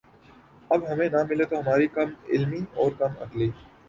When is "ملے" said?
1.29-1.45